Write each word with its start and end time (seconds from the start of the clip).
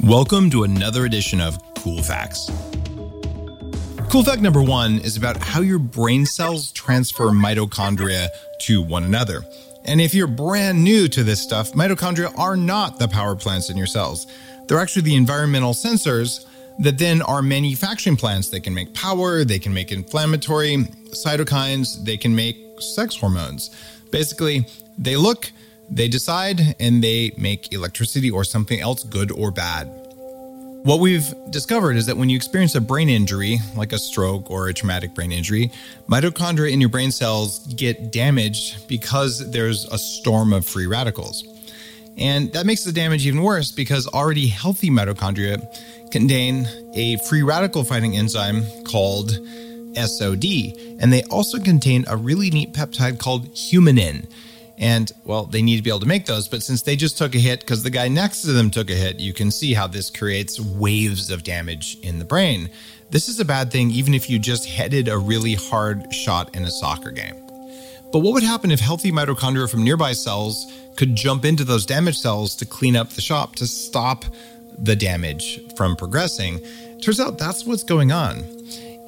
Welcome 0.00 0.50
to 0.50 0.64
another 0.64 1.04
edition 1.04 1.40
of 1.40 1.58
Cool 1.76 2.02
Facts. 2.02 2.50
Cool 4.10 4.24
fact 4.24 4.42
number 4.42 4.62
one 4.62 4.98
is 4.98 5.16
about 5.16 5.36
how 5.36 5.60
your 5.60 5.78
brain 5.78 6.26
cells 6.26 6.72
transfer 6.72 7.26
mitochondria 7.26 8.28
to 8.62 8.82
one 8.82 9.04
another. 9.04 9.44
And 9.84 10.00
if 10.00 10.12
you're 10.12 10.26
brand 10.26 10.82
new 10.82 11.08
to 11.08 11.22
this 11.22 11.40
stuff, 11.40 11.72
mitochondria 11.72 12.36
are 12.38 12.56
not 12.56 12.98
the 12.98 13.08
power 13.08 13.36
plants 13.36 13.70
in 13.70 13.76
your 13.76 13.86
cells. 13.86 14.26
They're 14.66 14.80
actually 14.80 15.02
the 15.02 15.14
environmental 15.14 15.72
sensors 15.72 16.44
that 16.80 16.98
then 16.98 17.22
are 17.22 17.40
manufacturing 17.40 18.16
plants. 18.16 18.48
They 18.50 18.60
can 18.60 18.74
make 18.74 18.92
power, 18.94 19.44
they 19.44 19.58
can 19.58 19.72
make 19.72 19.92
inflammatory 19.92 20.76
cytokines, 21.10 22.04
they 22.04 22.16
can 22.16 22.34
make 22.34 22.56
sex 22.80 23.16
hormones. 23.16 23.70
Basically, 24.10 24.66
they 24.98 25.16
look, 25.16 25.50
they 25.90 26.08
decide, 26.08 26.76
and 26.80 27.02
they 27.02 27.32
make 27.36 27.72
electricity 27.72 28.30
or 28.30 28.44
something 28.44 28.80
else 28.80 29.04
good 29.04 29.30
or 29.30 29.50
bad. 29.50 29.86
What 30.84 31.00
we've 31.00 31.32
discovered 31.50 31.96
is 31.96 32.04
that 32.06 32.18
when 32.18 32.28
you 32.28 32.36
experience 32.36 32.74
a 32.74 32.80
brain 32.80 33.08
injury, 33.08 33.58
like 33.74 33.94
a 33.94 33.98
stroke 33.98 34.50
or 34.50 34.68
a 34.68 34.74
traumatic 34.74 35.14
brain 35.14 35.32
injury, 35.32 35.70
mitochondria 36.08 36.72
in 36.72 36.78
your 36.78 36.90
brain 36.90 37.10
cells 37.10 37.66
get 37.74 38.12
damaged 38.12 38.86
because 38.86 39.50
there's 39.50 39.86
a 39.86 39.96
storm 39.96 40.52
of 40.52 40.66
free 40.66 40.86
radicals. 40.86 41.42
And 42.18 42.52
that 42.52 42.66
makes 42.66 42.84
the 42.84 42.92
damage 42.92 43.26
even 43.26 43.42
worse 43.42 43.72
because 43.72 44.06
already 44.06 44.46
healthy 44.46 44.90
mitochondria 44.90 45.64
contain 46.10 46.68
a 46.94 47.16
free 47.28 47.42
radical 47.42 47.82
fighting 47.82 48.16
enzyme 48.16 48.62
called 48.84 49.30
SOD. 49.96 50.44
And 51.00 51.12
they 51.12 51.22
also 51.24 51.58
contain 51.58 52.04
a 52.08 52.16
really 52.16 52.50
neat 52.50 52.72
peptide 52.74 53.18
called 53.18 53.46
humanin. 53.54 54.26
And 54.78 55.10
well, 55.24 55.46
they 55.46 55.62
need 55.62 55.76
to 55.76 55.82
be 55.82 55.90
able 55.90 56.00
to 56.00 56.06
make 56.06 56.26
those, 56.26 56.48
but 56.48 56.62
since 56.62 56.82
they 56.82 56.96
just 56.96 57.16
took 57.16 57.34
a 57.34 57.38
hit 57.38 57.60
because 57.60 57.82
the 57.82 57.90
guy 57.90 58.08
next 58.08 58.42
to 58.42 58.52
them 58.52 58.70
took 58.70 58.90
a 58.90 58.94
hit, 58.94 59.20
you 59.20 59.32
can 59.32 59.50
see 59.50 59.72
how 59.72 59.86
this 59.86 60.10
creates 60.10 60.58
waves 60.58 61.30
of 61.30 61.44
damage 61.44 61.96
in 62.02 62.18
the 62.18 62.24
brain. 62.24 62.70
This 63.10 63.28
is 63.28 63.38
a 63.38 63.44
bad 63.44 63.70
thing, 63.70 63.90
even 63.92 64.14
if 64.14 64.28
you 64.28 64.40
just 64.40 64.68
headed 64.68 65.08
a 65.08 65.16
really 65.16 65.54
hard 65.54 66.12
shot 66.12 66.56
in 66.56 66.64
a 66.64 66.70
soccer 66.70 67.12
game. 67.12 67.36
But 68.12 68.20
what 68.20 68.32
would 68.32 68.42
happen 68.42 68.70
if 68.70 68.80
healthy 68.80 69.12
mitochondria 69.12 69.70
from 69.70 69.84
nearby 69.84 70.12
cells 70.12 70.72
could 70.96 71.14
jump 71.14 71.44
into 71.44 71.64
those 71.64 71.86
damaged 71.86 72.18
cells 72.18 72.56
to 72.56 72.66
clean 72.66 72.96
up 72.96 73.10
the 73.10 73.20
shop 73.20 73.56
to 73.56 73.66
stop 73.66 74.24
the 74.78 74.96
damage 74.96 75.60
from 75.76 75.94
progressing? 75.94 76.60
Turns 77.00 77.20
out 77.20 77.38
that's 77.38 77.64
what's 77.64 77.82
going 77.84 78.12
on. 78.12 78.44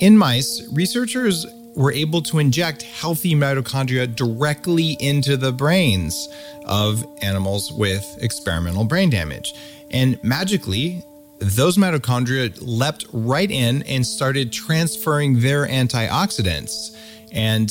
In 0.01 0.19
mice, 0.19 0.69
researchers 0.73 1.47
were 1.77 1.93
able 1.93 2.23
to 2.23 2.39
inject 2.39 2.83
healthy 2.83 3.35
mitochondria 3.35 4.13
directly 4.17 4.97
into 4.99 5.37
the 5.37 5.53
brains 5.53 6.29
of 6.65 7.05
animals 7.23 7.71
with 7.71 8.19
experimental 8.21 8.85
brain 8.85 9.11
damage. 9.11 9.55
And 9.91 10.19
magically, 10.25 11.05
those 11.39 11.77
mitochondria 11.77 12.57
leapt 12.61 13.05
right 13.13 13.51
in 13.51 13.83
and 13.83 14.05
started 14.05 14.53
transferring 14.53 15.41
their 15.41 15.67
antioxidants. 15.67 16.97
And 17.31 17.71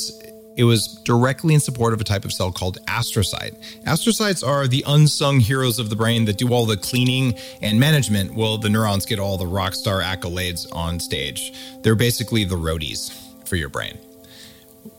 it 0.56 0.64
was 0.64 0.88
directly 1.04 1.56
in 1.56 1.60
support 1.60 1.94
of 1.94 2.00
a 2.00 2.04
type 2.04 2.26
of 2.26 2.32
cell 2.32 2.52
called 2.52 2.78
astrocyte. 2.86 3.56
Astrocytes 3.86 4.48
are 4.48 4.68
the 4.68 4.86
unsung 4.88 5.40
heroes 5.40 5.80
of 5.80 5.90
the 5.90 5.96
brain 5.96 6.26
that 6.26 6.38
do 6.38 6.54
all 6.54 6.68
the 6.68 6.78
cleaning 6.78 7.36
and 7.62 7.80
management 7.80 8.36
while 8.36 8.58
the 8.58 8.70
neurons 8.70 9.06
get 9.06 9.20
all 9.20 9.38
the 9.38 9.48
rock 9.48 9.74
star 9.74 10.02
accolades 10.02 10.68
on 10.72 11.00
stage. 11.00 11.52
They're 11.82 11.96
basically 11.96 12.46
the 12.46 12.56
roadies 12.56 13.25
for 13.48 13.56
your 13.56 13.70
brain. 13.70 13.98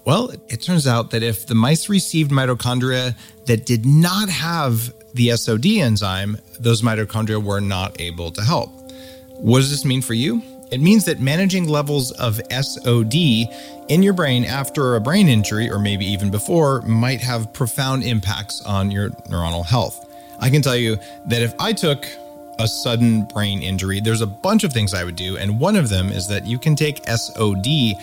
Well, 0.05 0.31
it 0.49 0.63
turns 0.63 0.87
out 0.87 1.11
that 1.11 1.23
if 1.23 1.47
the 1.47 1.55
mice 1.55 1.89
received 1.89 2.31
mitochondria 2.31 3.17
that 3.47 3.67
did 3.67 3.87
not 3.87 4.29
have 4.29 4.93
the 5.15 5.37
SOD 5.37 5.67
enzyme, 5.67 6.39
those 6.61 6.83
mitochondria 6.83 7.43
were 7.43 7.61
not 7.61 8.01
able 8.01 8.31
to 8.33 8.43
help. 8.43 8.71
What 9.39 9.59
does 9.59 9.71
this 9.71 9.85
mean 9.85 10.03
for 10.03 10.15
you? 10.15 10.43
It 10.71 10.81
means 10.81 11.05
that 11.05 11.21
managing 11.21 11.69
levels 11.69 12.11
of 12.13 12.41
SOD 12.51 13.15
in 13.89 14.03
your 14.03 14.13
brain 14.13 14.45
after 14.45 14.97
a 14.97 15.01
brain 15.01 15.29
injury, 15.29 15.71
or 15.71 15.79
maybe 15.79 16.05
even 16.07 16.31
before, 16.31 16.83
might 16.83 17.21
have 17.21 17.53
profound 17.53 18.03
impacts 18.03 18.63
on 18.63 18.91
your 18.91 19.11
neuronal 19.31 19.65
health. 19.65 20.05
I 20.41 20.51
can 20.51 20.63
tell 20.63 20.77
you 20.77 20.99
that 21.29 21.43
if 21.43 21.55
I 21.61 21.73
took 21.73 22.05
a 22.59 22.67
sudden 22.67 23.27
brain 23.27 23.63
injury, 23.63 24.01
there's 24.01 24.23
a 24.23 24.27
bunch 24.27 24.65
of 24.65 24.73
things 24.73 24.95
I 24.95 25.05
would 25.05 25.17
do. 25.17 25.37
And 25.37 25.61
one 25.61 25.77
of 25.77 25.89
them 25.89 26.09
is 26.09 26.27
that 26.29 26.47
you 26.47 26.59
can 26.59 26.75
take 26.75 27.07
SOD 27.07 27.95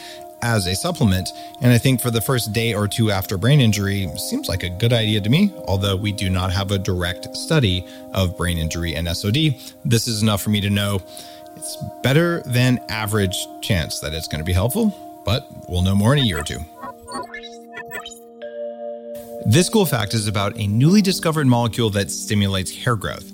as 0.43 0.67
a 0.67 0.75
supplement. 0.75 1.29
And 1.61 1.71
I 1.71 1.77
think 1.77 2.01
for 2.01 2.11
the 2.11 2.21
first 2.21 2.53
day 2.53 2.73
or 2.73 2.87
two 2.87 3.09
after 3.09 3.37
brain 3.37 3.61
injury 3.61 4.07
seems 4.17 4.49
like 4.49 4.61
a 4.61 4.69
good 4.69 4.93
idea 4.93 5.21
to 5.21 5.29
me, 5.29 5.51
although 5.67 5.95
we 5.95 6.11
do 6.11 6.29
not 6.29 6.51
have 6.51 6.71
a 6.71 6.77
direct 6.77 7.35
study 7.35 7.87
of 8.13 8.37
brain 8.37 8.57
injury 8.57 8.93
and 8.93 9.07
SOD. 9.07 9.55
This 9.85 10.07
is 10.07 10.21
enough 10.21 10.43
for 10.43 10.49
me 10.49 10.61
to 10.61 10.69
know 10.69 11.01
it's 11.55 11.77
better 12.03 12.43
than 12.45 12.79
average 12.89 13.47
chance 13.61 14.01
that 14.01 14.13
it's 14.13 14.27
going 14.27 14.39
to 14.39 14.45
be 14.45 14.53
helpful, 14.53 15.21
but 15.25 15.47
we'll 15.69 15.81
know 15.81 15.95
more 15.95 16.13
in 16.13 16.19
a 16.19 16.23
year 16.23 16.39
or 16.39 16.43
two. 16.43 16.59
This 19.45 19.69
cool 19.69 19.85
fact 19.85 20.13
is 20.13 20.27
about 20.27 20.57
a 20.57 20.67
newly 20.67 21.01
discovered 21.01 21.47
molecule 21.47 21.89
that 21.91 22.11
stimulates 22.11 22.71
hair 22.71 22.95
growth. 22.95 23.31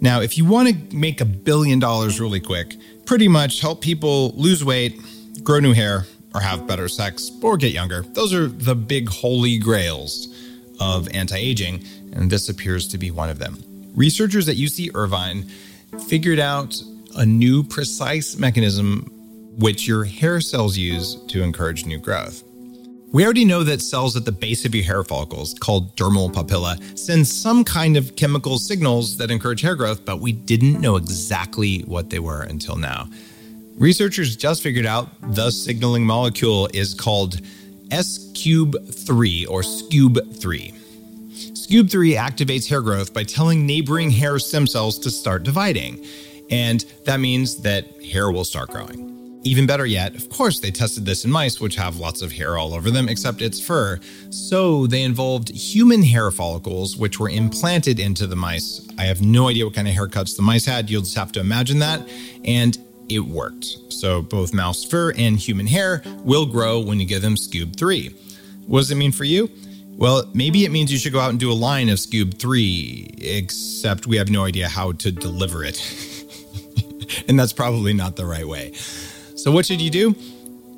Now, 0.00 0.20
if 0.20 0.38
you 0.38 0.44
want 0.44 0.68
to 0.68 0.96
make 0.96 1.20
a 1.20 1.26
billion 1.26 1.78
dollars 1.78 2.20
really 2.20 2.40
quick, 2.40 2.76
pretty 3.04 3.28
much 3.28 3.60
help 3.60 3.82
people 3.82 4.32
lose 4.36 4.64
weight, 4.64 4.98
grow 5.42 5.60
new 5.60 5.74
hair, 5.74 6.06
or 6.34 6.40
have 6.40 6.66
better 6.66 6.88
sex 6.88 7.30
or 7.42 7.56
get 7.56 7.72
younger. 7.72 8.02
Those 8.02 8.32
are 8.32 8.46
the 8.48 8.74
big 8.74 9.08
holy 9.08 9.58
grails 9.58 10.28
of 10.80 11.08
anti 11.14 11.36
aging, 11.36 11.84
and 12.12 12.30
this 12.30 12.48
appears 12.48 12.88
to 12.88 12.98
be 12.98 13.10
one 13.10 13.28
of 13.28 13.38
them. 13.38 13.62
Researchers 13.94 14.48
at 14.48 14.56
UC 14.56 14.90
Irvine 14.94 15.44
figured 16.08 16.38
out 16.38 16.80
a 17.16 17.26
new 17.26 17.62
precise 17.64 18.36
mechanism 18.36 19.10
which 19.58 19.86
your 19.86 20.04
hair 20.04 20.40
cells 20.40 20.76
use 20.76 21.16
to 21.28 21.42
encourage 21.42 21.84
new 21.84 21.98
growth. 21.98 22.44
We 23.12 23.24
already 23.24 23.44
know 23.44 23.64
that 23.64 23.82
cells 23.82 24.16
at 24.16 24.24
the 24.24 24.30
base 24.30 24.64
of 24.64 24.72
your 24.72 24.84
hair 24.84 25.02
follicles, 25.02 25.54
called 25.54 25.96
dermal 25.96 26.32
papilla, 26.32 26.96
send 26.96 27.26
some 27.26 27.64
kind 27.64 27.96
of 27.96 28.14
chemical 28.14 28.56
signals 28.56 29.16
that 29.16 29.32
encourage 29.32 29.62
hair 29.62 29.74
growth, 29.74 30.04
but 30.04 30.20
we 30.20 30.30
didn't 30.30 30.80
know 30.80 30.94
exactly 30.94 31.80
what 31.80 32.10
they 32.10 32.20
were 32.20 32.42
until 32.42 32.76
now. 32.76 33.08
Researchers 33.80 34.36
just 34.36 34.62
figured 34.62 34.84
out 34.84 35.08
the 35.34 35.50
signaling 35.50 36.04
molecule 36.04 36.68
is 36.74 36.92
called 36.92 37.40
S 37.90 38.30
cube 38.34 38.76
3 38.92 39.46
or 39.46 39.62
SCUBE3. 39.62 40.74
SCUBE3 41.54 42.14
activates 42.14 42.68
hair 42.68 42.82
growth 42.82 43.14
by 43.14 43.24
telling 43.24 43.64
neighboring 43.64 44.10
hair 44.10 44.38
stem 44.38 44.66
cells 44.66 44.98
to 44.98 45.10
start 45.10 45.44
dividing. 45.44 46.04
And 46.50 46.84
that 47.06 47.20
means 47.20 47.62
that 47.62 47.86
hair 48.04 48.30
will 48.30 48.44
start 48.44 48.68
growing. 48.68 49.40
Even 49.44 49.66
better 49.66 49.86
yet, 49.86 50.14
of 50.14 50.28
course, 50.28 50.60
they 50.60 50.70
tested 50.70 51.06
this 51.06 51.24
in 51.24 51.30
mice, 51.30 51.58
which 51.58 51.76
have 51.76 51.96
lots 51.96 52.20
of 52.20 52.32
hair 52.32 52.58
all 52.58 52.74
over 52.74 52.90
them, 52.90 53.08
except 53.08 53.40
it's 53.40 53.58
fur. 53.58 53.98
So 54.28 54.86
they 54.88 55.04
involved 55.04 55.48
human 55.48 56.02
hair 56.02 56.30
follicles, 56.30 56.98
which 56.98 57.18
were 57.18 57.30
implanted 57.30 57.98
into 57.98 58.26
the 58.26 58.36
mice. 58.36 58.86
I 58.98 59.04
have 59.04 59.22
no 59.22 59.48
idea 59.48 59.64
what 59.64 59.74
kind 59.74 59.88
of 59.88 59.94
haircuts 59.94 60.36
the 60.36 60.42
mice 60.42 60.66
had. 60.66 60.90
You'll 60.90 61.00
just 61.00 61.16
have 61.16 61.32
to 61.32 61.40
imagine 61.40 61.78
that. 61.78 62.06
And 62.44 62.76
it 63.10 63.20
worked. 63.20 63.64
So 63.92 64.22
both 64.22 64.54
mouse 64.54 64.84
fur 64.84 65.12
and 65.16 65.36
human 65.36 65.66
hair 65.66 66.02
will 66.24 66.46
grow 66.46 66.80
when 66.80 67.00
you 67.00 67.06
give 67.06 67.22
them 67.22 67.34
Scoob 67.34 67.76
3. 67.76 68.08
What 68.66 68.80
does 68.80 68.90
it 68.90 68.96
mean 68.96 69.12
for 69.12 69.24
you? 69.24 69.50
Well, 69.96 70.30
maybe 70.32 70.64
it 70.64 70.70
means 70.70 70.90
you 70.90 70.98
should 70.98 71.12
go 71.12 71.20
out 71.20 71.30
and 71.30 71.38
do 71.38 71.52
a 71.52 71.54
line 71.54 71.90
of 71.90 71.98
Scoob 71.98 72.38
3, 72.38 73.16
except 73.20 74.06
we 74.06 74.16
have 74.16 74.30
no 74.30 74.44
idea 74.44 74.68
how 74.68 74.92
to 74.92 75.12
deliver 75.12 75.62
it. 75.62 75.78
and 77.28 77.38
that's 77.38 77.52
probably 77.52 77.92
not 77.92 78.16
the 78.16 78.24
right 78.24 78.48
way. 78.48 78.72
So, 78.72 79.52
what 79.52 79.66
should 79.66 79.80
you 79.80 79.90
do? 79.90 80.14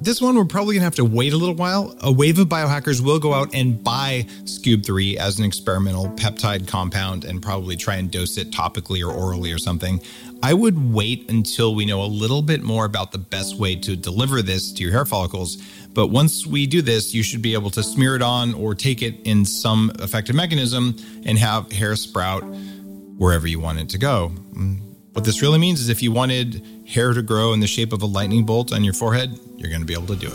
This 0.02 0.20
one, 0.20 0.34
we're 0.34 0.44
probably 0.44 0.78
to 0.78 0.82
have 0.82 0.96
to 0.96 1.04
wait 1.04 1.32
a 1.32 1.36
little 1.36 1.54
while. 1.54 1.94
A 2.00 2.10
wave 2.10 2.36
of 2.40 2.48
biohackers 2.48 3.00
will 3.00 3.20
go 3.20 3.32
out 3.32 3.54
and 3.54 3.84
buy 3.84 4.26
Scoob 4.42 4.84
3 4.84 5.16
as 5.16 5.38
an 5.38 5.44
experimental 5.44 6.08
peptide 6.16 6.66
compound 6.66 7.24
and 7.24 7.40
probably 7.40 7.76
try 7.76 7.94
and 7.94 8.10
dose 8.10 8.36
it 8.36 8.50
topically 8.50 9.00
or 9.00 9.12
orally 9.12 9.52
or 9.52 9.58
something. 9.58 10.02
I 10.42 10.54
would 10.54 10.92
wait 10.92 11.30
until 11.30 11.76
we 11.76 11.86
know 11.86 12.02
a 12.02 12.06
little 12.06 12.42
bit 12.42 12.64
more 12.64 12.84
about 12.84 13.12
the 13.12 13.18
best 13.18 13.60
way 13.60 13.76
to 13.76 13.94
deliver 13.94 14.42
this 14.42 14.72
to 14.72 14.82
your 14.82 14.90
hair 14.90 15.04
follicles. 15.04 15.58
But 15.94 16.08
once 16.08 16.44
we 16.44 16.66
do 16.66 16.82
this, 16.82 17.14
you 17.14 17.22
should 17.22 17.40
be 17.40 17.54
able 17.54 17.70
to 17.70 17.82
smear 17.84 18.16
it 18.16 18.22
on 18.22 18.54
or 18.54 18.74
take 18.74 19.02
it 19.02 19.20
in 19.22 19.44
some 19.44 19.92
effective 20.00 20.34
mechanism 20.34 20.96
and 21.24 21.38
have 21.38 21.70
hair 21.70 21.94
sprout 21.94 22.42
wherever 22.42 23.46
you 23.46 23.60
want 23.60 23.78
it 23.78 23.88
to 23.90 23.98
go. 23.98 24.32
Mm. 24.52 24.91
What 25.12 25.24
this 25.26 25.42
really 25.42 25.58
means 25.58 25.78
is 25.78 25.90
if 25.90 26.02
you 26.02 26.10
wanted 26.10 26.64
hair 26.88 27.12
to 27.12 27.20
grow 27.20 27.52
in 27.52 27.60
the 27.60 27.66
shape 27.66 27.92
of 27.92 28.00
a 28.00 28.06
lightning 28.06 28.46
bolt 28.46 28.72
on 28.72 28.82
your 28.82 28.94
forehead, 28.94 29.38
you're 29.56 29.68
going 29.68 29.82
to 29.82 29.86
be 29.86 29.92
able 29.92 30.06
to 30.06 30.16
do 30.16 30.28
it. 30.28 30.32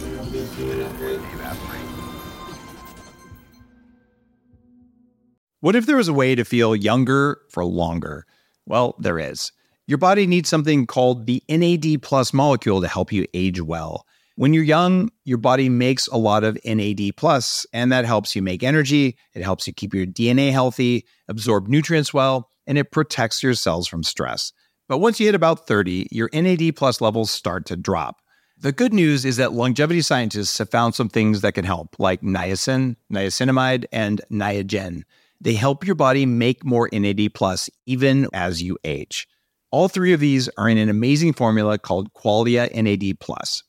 What 5.61 5.75
if 5.75 5.87
there 5.87 5.97
was 5.97 6.07
a 6.07 6.13
way 6.13 6.35
to 6.35 6.45
feel 6.45 6.75
younger 6.75 7.41
for 7.49 7.65
longer? 7.65 8.27
Well, 8.67 8.95
there 8.99 9.17
is. 9.17 9.51
Your 9.87 9.97
body 9.97 10.27
needs 10.27 10.47
something 10.47 10.85
called 10.85 11.25
the 11.25 11.41
NAD 11.49 12.03
plus 12.03 12.31
molecule 12.31 12.79
to 12.81 12.87
help 12.87 13.11
you 13.11 13.25
age 13.33 13.59
well. 13.59 14.05
When 14.35 14.53
you're 14.53 14.63
young, 14.63 15.09
your 15.25 15.39
body 15.39 15.69
makes 15.69 16.05
a 16.07 16.17
lot 16.17 16.43
of 16.43 16.59
NAD 16.63 17.17
plus, 17.17 17.65
and 17.73 17.91
that 17.91 18.05
helps 18.05 18.35
you 18.35 18.43
make 18.43 18.61
energy. 18.61 19.17
It 19.33 19.41
helps 19.41 19.65
you 19.65 19.73
keep 19.73 19.95
your 19.95 20.05
DNA 20.05 20.51
healthy, 20.51 21.07
absorb 21.27 21.67
nutrients 21.67 22.13
well, 22.13 22.51
and 22.67 22.77
it 22.77 22.91
protects 22.91 23.41
your 23.41 23.55
cells 23.55 23.87
from 23.87 24.03
stress. 24.03 24.53
But 24.87 24.99
once 24.99 25.19
you 25.19 25.25
hit 25.25 25.35
about 25.35 25.67
30, 25.67 26.07
your 26.11 26.29
NAD 26.33 26.75
plus 26.75 27.01
levels 27.01 27.29
start 27.29 27.65
to 27.67 27.75
drop. 27.75 28.21
The 28.57 28.71
good 28.71 28.93
news 28.93 29.25
is 29.25 29.37
that 29.37 29.53
longevity 29.53 30.01
scientists 30.01 30.57
have 30.57 30.71
found 30.71 30.95
some 30.95 31.09
things 31.09 31.41
that 31.41 31.53
can 31.53 31.65
help, 31.65 31.99
like 31.99 32.21
niacin, 32.21 32.95
niacinamide, 33.11 33.85
and 33.91 34.21
niagen. 34.31 35.03
They 35.39 35.53
help 35.53 35.85
your 35.85 35.95
body 35.95 36.25
make 36.25 36.65
more 36.65 36.89
NAD 36.91 37.33
plus 37.33 37.69
even 37.85 38.27
as 38.33 38.63
you 38.63 38.77
age. 38.83 39.27
All 39.69 39.89
three 39.89 40.13
of 40.13 40.21
these 40.21 40.49
are 40.57 40.69
in 40.69 40.77
an 40.77 40.89
amazing 40.89 41.33
formula 41.33 41.77
called 41.77 42.13
Qualia 42.13 42.73
NAD 42.73 43.19
plus. 43.19 43.63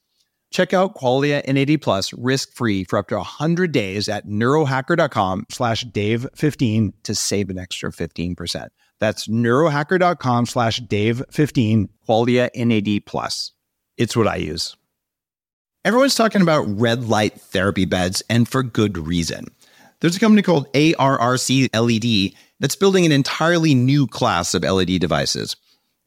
Check 0.50 0.72
out 0.72 0.94
Qualia 0.94 1.46
NAD 1.46 1.82
Plus 1.82 2.12
risk-free 2.14 2.84
for 2.84 2.98
up 2.98 3.08
to 3.08 3.16
100 3.16 3.70
days 3.70 4.08
at 4.08 4.26
neurohacker.com 4.26 5.46
slash 5.50 5.84
Dave15 5.84 6.92
to 7.02 7.14
save 7.14 7.50
an 7.50 7.58
extra 7.58 7.90
15%. 7.90 8.68
That's 8.98 9.28
neurohacker.com 9.28 10.46
slash 10.46 10.80
Dave15, 10.80 11.88
Qualia 12.08 12.48
NAD 12.54 13.04
Plus. 13.06 13.52
It's 13.96 14.16
what 14.16 14.26
I 14.26 14.36
use. 14.36 14.76
Everyone's 15.84 16.14
talking 16.14 16.42
about 16.42 16.66
red 16.68 17.08
light 17.08 17.40
therapy 17.40 17.84
beds, 17.84 18.22
and 18.28 18.48
for 18.48 18.62
good 18.62 18.98
reason. 18.98 19.46
There's 20.00 20.16
a 20.16 20.20
company 20.20 20.42
called 20.42 20.72
ARRC 20.72 21.68
LED 21.74 22.34
that's 22.60 22.76
building 22.76 23.06
an 23.06 23.12
entirely 23.12 23.74
new 23.74 24.06
class 24.06 24.54
of 24.54 24.62
LED 24.62 25.00
devices. 25.00 25.56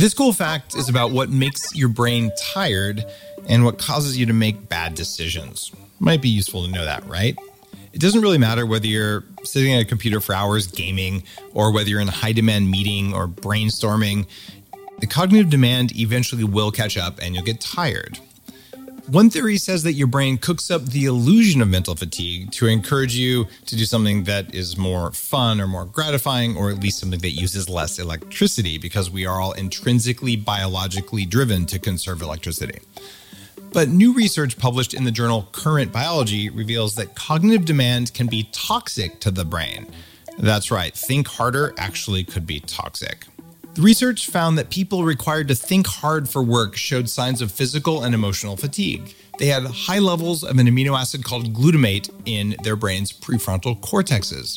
This 0.00 0.14
cool 0.14 0.32
fact 0.32 0.74
is 0.74 0.88
about 0.88 1.10
what 1.10 1.28
makes 1.28 1.76
your 1.76 1.90
brain 1.90 2.32
tired 2.54 3.04
and 3.46 3.66
what 3.66 3.76
causes 3.76 4.16
you 4.16 4.24
to 4.24 4.32
make 4.32 4.66
bad 4.66 4.94
decisions. 4.94 5.70
Might 5.98 6.22
be 6.22 6.30
useful 6.30 6.64
to 6.64 6.72
know 6.72 6.86
that, 6.86 7.06
right? 7.06 7.36
It 7.92 8.00
doesn't 8.00 8.22
really 8.22 8.38
matter 8.38 8.64
whether 8.64 8.86
you're 8.86 9.24
sitting 9.42 9.74
at 9.74 9.82
a 9.82 9.84
computer 9.84 10.22
for 10.22 10.34
hours 10.34 10.66
gaming 10.68 11.24
or 11.52 11.70
whether 11.70 11.90
you're 11.90 12.00
in 12.00 12.08
a 12.08 12.12
high 12.12 12.32
demand 12.32 12.70
meeting 12.70 13.12
or 13.12 13.28
brainstorming. 13.28 14.26
The 15.00 15.06
cognitive 15.06 15.50
demand 15.50 15.94
eventually 15.94 16.44
will 16.44 16.70
catch 16.70 16.96
up 16.96 17.18
and 17.20 17.34
you'll 17.34 17.44
get 17.44 17.60
tired. 17.60 18.18
One 19.10 19.28
theory 19.28 19.56
says 19.56 19.82
that 19.82 19.94
your 19.94 20.06
brain 20.06 20.38
cooks 20.38 20.70
up 20.70 20.84
the 20.84 21.06
illusion 21.06 21.60
of 21.60 21.66
mental 21.66 21.96
fatigue 21.96 22.52
to 22.52 22.68
encourage 22.68 23.16
you 23.16 23.48
to 23.66 23.74
do 23.74 23.84
something 23.84 24.22
that 24.24 24.54
is 24.54 24.76
more 24.76 25.10
fun 25.10 25.60
or 25.60 25.66
more 25.66 25.84
gratifying, 25.84 26.56
or 26.56 26.70
at 26.70 26.78
least 26.78 27.00
something 27.00 27.18
that 27.18 27.30
uses 27.30 27.68
less 27.68 27.98
electricity, 27.98 28.78
because 28.78 29.10
we 29.10 29.26
are 29.26 29.40
all 29.40 29.50
intrinsically 29.50 30.36
biologically 30.36 31.24
driven 31.24 31.66
to 31.66 31.80
conserve 31.80 32.22
electricity. 32.22 32.78
But 33.72 33.88
new 33.88 34.12
research 34.12 34.56
published 34.56 34.94
in 34.94 35.02
the 35.02 35.10
journal 35.10 35.48
Current 35.50 35.92
Biology 35.92 36.48
reveals 36.48 36.94
that 36.94 37.16
cognitive 37.16 37.64
demand 37.64 38.14
can 38.14 38.28
be 38.28 38.48
toxic 38.52 39.18
to 39.20 39.32
the 39.32 39.44
brain. 39.44 39.88
That's 40.38 40.70
right, 40.70 40.94
think 40.94 41.26
harder 41.26 41.74
actually 41.76 42.22
could 42.22 42.46
be 42.46 42.60
toxic. 42.60 43.26
The 43.74 43.82
research 43.82 44.26
found 44.26 44.58
that 44.58 44.68
people 44.68 45.04
required 45.04 45.46
to 45.48 45.54
think 45.54 45.86
hard 45.86 46.28
for 46.28 46.42
work 46.42 46.76
showed 46.76 47.08
signs 47.08 47.40
of 47.40 47.52
physical 47.52 48.02
and 48.02 48.14
emotional 48.14 48.56
fatigue. 48.56 49.14
They 49.38 49.46
had 49.46 49.64
high 49.64 50.00
levels 50.00 50.42
of 50.42 50.58
an 50.58 50.66
amino 50.66 50.98
acid 50.98 51.22
called 51.24 51.54
glutamate 51.54 52.10
in 52.26 52.56
their 52.64 52.74
brain's 52.74 53.12
prefrontal 53.12 53.80
cortexes. 53.80 54.56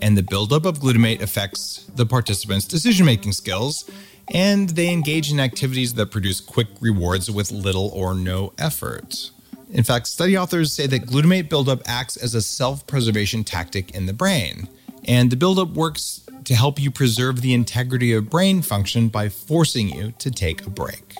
And 0.00 0.16
the 0.16 0.22
buildup 0.22 0.64
of 0.64 0.78
glutamate 0.78 1.20
affects 1.20 1.84
the 1.94 2.06
participants' 2.06 2.64
decision 2.64 3.04
making 3.04 3.32
skills, 3.32 3.88
and 4.32 4.70
they 4.70 4.90
engage 4.90 5.30
in 5.30 5.40
activities 5.40 5.92
that 5.94 6.10
produce 6.10 6.40
quick 6.40 6.68
rewards 6.80 7.30
with 7.30 7.52
little 7.52 7.90
or 7.90 8.14
no 8.14 8.54
effort. 8.58 9.30
In 9.70 9.84
fact, 9.84 10.06
study 10.06 10.38
authors 10.38 10.72
say 10.72 10.86
that 10.86 11.02
glutamate 11.02 11.50
buildup 11.50 11.82
acts 11.84 12.16
as 12.16 12.34
a 12.34 12.40
self 12.40 12.86
preservation 12.86 13.44
tactic 13.44 13.94
in 13.94 14.06
the 14.06 14.14
brain. 14.14 14.68
And 15.06 15.30
the 15.30 15.36
buildup 15.36 15.70
works 15.70 16.22
to 16.44 16.54
help 16.54 16.80
you 16.80 16.90
preserve 16.90 17.40
the 17.40 17.54
integrity 17.54 18.12
of 18.12 18.30
brain 18.30 18.62
function 18.62 19.08
by 19.08 19.28
forcing 19.28 19.88
you 19.88 20.12
to 20.18 20.30
take 20.30 20.66
a 20.66 20.70
break. 20.70 21.14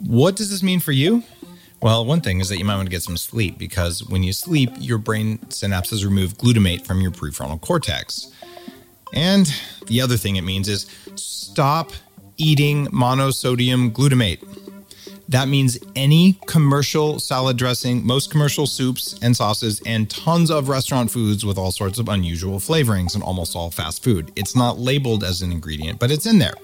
What 0.00 0.36
does 0.36 0.50
this 0.50 0.62
mean 0.62 0.80
for 0.80 0.92
you? 0.92 1.22
Well, 1.82 2.04
one 2.04 2.20
thing 2.20 2.40
is 2.40 2.50
that 2.50 2.58
you 2.58 2.64
might 2.64 2.76
want 2.76 2.86
to 2.86 2.90
get 2.90 3.02
some 3.02 3.16
sleep 3.16 3.56
because 3.56 4.04
when 4.04 4.22
you 4.22 4.34
sleep, 4.34 4.70
your 4.78 4.98
brain 4.98 5.38
synapses 5.48 6.04
remove 6.04 6.36
glutamate 6.36 6.86
from 6.86 7.00
your 7.00 7.10
prefrontal 7.10 7.60
cortex. 7.60 8.30
And 9.14 9.52
the 9.86 10.02
other 10.02 10.16
thing 10.16 10.36
it 10.36 10.42
means 10.42 10.68
is 10.68 10.86
stop 11.14 11.92
eating 12.36 12.86
monosodium 12.88 13.92
glutamate. 13.92 14.42
That 15.30 15.46
means 15.46 15.78
any 15.94 16.40
commercial 16.46 17.20
salad 17.20 17.56
dressing, 17.56 18.04
most 18.04 18.32
commercial 18.32 18.66
soups 18.66 19.16
and 19.22 19.36
sauces, 19.36 19.80
and 19.86 20.10
tons 20.10 20.50
of 20.50 20.68
restaurant 20.68 21.12
foods 21.12 21.46
with 21.46 21.56
all 21.56 21.70
sorts 21.70 22.00
of 22.00 22.08
unusual 22.08 22.58
flavorings 22.58 23.14
and 23.14 23.22
almost 23.22 23.54
all 23.54 23.70
fast 23.70 24.02
food. 24.02 24.32
It's 24.34 24.56
not 24.56 24.80
labeled 24.80 25.22
as 25.22 25.40
an 25.40 25.52
ingredient, 25.52 26.00
but 26.00 26.10
it's 26.10 26.26
in 26.26 26.40
there. 26.40 26.54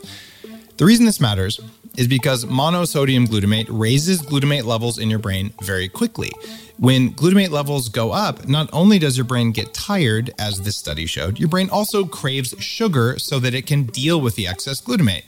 The 0.79 0.85
reason 0.85 1.07
this 1.07 1.21
matters 1.21 1.61
is 1.97 2.09
because 2.09 2.45
monosodium 2.45 3.29
glutamate 3.29 3.69
raises 3.71 4.21
glutamate 4.21 4.65
levels 4.65 4.99
in 4.99 5.11
your 5.11 5.21
brain 5.21 5.53
very 5.63 5.89
quickly. 5.89 6.33
When 6.77 7.13
glutamate 7.13 7.51
levels 7.51 7.89
go 7.89 8.11
up, 8.11 8.49
not 8.49 8.69
only 8.73 8.99
does 8.99 9.17
your 9.17 9.25
brain 9.25 9.53
get 9.53 9.75
tired, 9.75 10.35
as 10.41 10.61
this 10.63 10.77
study 10.77 11.07
showed, 11.07 11.39
your 11.39 11.49
brain 11.49 11.71
also 11.71 12.05
craves 12.05 12.53
sugar 12.59 13.17
so 13.21 13.39
that 13.39 13.55
it 13.55 13.65
can 13.65 13.85
deal 13.85 14.21
with 14.21 14.35
the 14.35 14.49
excess 14.49 14.81
glutamate 14.81 15.23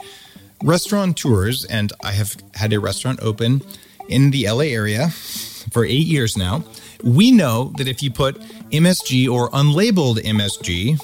restaurateurs, 0.63 1.65
and 1.65 1.93
I 2.03 2.13
have 2.13 2.37
had 2.55 2.73
a 2.73 2.81
restaurant 2.81 3.21
open 3.23 3.63
in 4.09 4.31
the 4.31 4.49
LA 4.49 4.65
area 4.65 5.11
for 5.71 5.85
eight 5.85 6.07
years 6.07 6.37
now. 6.37 6.65
We 7.03 7.31
know 7.31 7.73
that 7.77 7.87
if 7.87 8.03
you 8.03 8.11
put 8.11 8.41
MSG 8.71 9.29
or 9.31 9.51
unlabeled 9.51 10.19
MSG, 10.19 11.01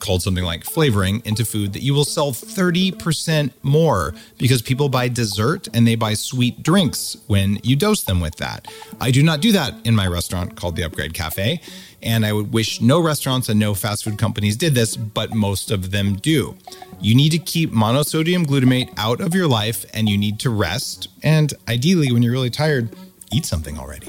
called 0.00 0.22
something 0.22 0.44
like 0.44 0.64
flavoring, 0.64 1.22
into 1.24 1.44
food, 1.44 1.72
that 1.74 1.82
you 1.82 1.94
will 1.94 2.04
sell 2.04 2.32
30% 2.32 3.52
more 3.62 4.14
because 4.38 4.62
people 4.62 4.88
buy 4.88 5.08
dessert 5.08 5.68
and 5.74 5.86
they 5.86 5.94
buy 5.94 6.14
sweet 6.14 6.62
drinks 6.62 7.16
when 7.26 7.58
you 7.62 7.76
dose 7.76 8.02
them 8.02 8.20
with 8.20 8.36
that. 8.36 8.66
I 9.00 9.10
do 9.10 9.22
not 9.22 9.40
do 9.40 9.52
that 9.52 9.74
in 9.84 9.94
my 9.94 10.06
restaurant 10.06 10.56
called 10.56 10.76
the 10.76 10.82
Upgrade 10.82 11.14
Cafe. 11.14 11.60
And 12.02 12.24
I 12.24 12.32
would 12.32 12.52
wish 12.52 12.80
no 12.80 12.98
restaurants 13.00 13.48
and 13.50 13.60
no 13.60 13.74
fast 13.74 14.04
food 14.04 14.18
companies 14.18 14.56
did 14.56 14.74
this, 14.74 14.96
but 14.96 15.34
most 15.34 15.70
of 15.70 15.90
them 15.90 16.14
do. 16.14 16.56
You 17.00 17.14
need 17.14 17.30
to 17.30 17.38
keep 17.38 17.72
monosodium 17.72 18.46
glutamate 18.46 18.92
out 18.96 19.20
of 19.20 19.34
your 19.34 19.46
life 19.46 19.84
and 19.92 20.08
you 20.08 20.16
need 20.16 20.38
to 20.40 20.50
rest. 20.50 21.08
And 21.22 21.52
ideally, 21.68 22.10
when 22.10 22.22
you're 22.22 22.32
really 22.32 22.50
tired, 22.50 22.88
eat 23.32 23.44
something 23.44 23.78
already. 23.78 24.08